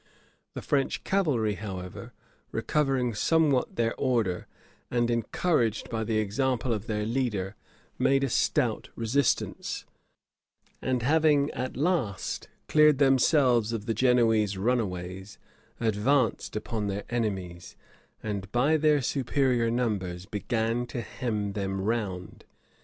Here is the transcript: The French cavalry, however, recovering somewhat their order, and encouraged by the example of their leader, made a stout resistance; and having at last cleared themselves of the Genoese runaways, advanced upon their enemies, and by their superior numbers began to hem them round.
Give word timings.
The 0.55 0.63
French 0.63 1.03
cavalry, 1.03 1.53
however, 1.53 2.11
recovering 2.51 3.13
somewhat 3.13 3.75
their 3.75 3.93
order, 3.99 4.47
and 4.89 5.11
encouraged 5.11 5.91
by 5.91 6.03
the 6.03 6.17
example 6.17 6.73
of 6.73 6.87
their 6.87 7.05
leader, 7.05 7.55
made 7.99 8.23
a 8.23 8.29
stout 8.31 8.89
resistance; 8.95 9.85
and 10.81 11.03
having 11.03 11.51
at 11.51 11.77
last 11.77 12.47
cleared 12.67 12.97
themselves 12.97 13.73
of 13.73 13.85
the 13.85 13.93
Genoese 13.93 14.57
runaways, 14.57 15.37
advanced 15.79 16.55
upon 16.55 16.87
their 16.87 17.03
enemies, 17.11 17.75
and 18.23 18.51
by 18.51 18.77
their 18.77 19.03
superior 19.03 19.69
numbers 19.69 20.25
began 20.25 20.87
to 20.87 21.01
hem 21.01 21.53
them 21.53 21.79
round. 21.79 22.43